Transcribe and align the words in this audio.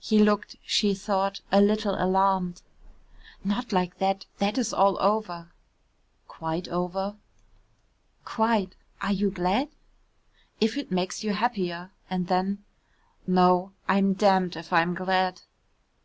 He 0.00 0.18
looked, 0.18 0.56
she 0.66 0.92
thought, 0.92 1.40
a 1.52 1.60
little 1.60 1.94
alarmed. 1.94 2.62
"Not 3.44 3.70
like 3.72 3.98
that, 3.98 4.26
that 4.38 4.58
is 4.58 4.74
all 4.74 5.00
over." 5.00 5.52
"Quite 6.26 6.66
over?" 6.66 7.14
"Quite 8.24 8.74
are 9.00 9.12
you 9.12 9.30
glad?" 9.30 9.68
"If 10.60 10.76
it 10.76 10.90
makes 10.90 11.22
you 11.22 11.32
happier," 11.32 11.92
and 12.10 12.26
then, 12.26 12.64
"No, 13.24 13.70
I'm 13.86 14.14
damned 14.14 14.56
if 14.56 14.72
I'm 14.72 14.96
glad." 14.96 15.42